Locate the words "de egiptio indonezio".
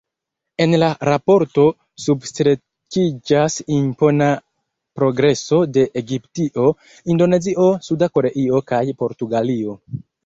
5.77-7.69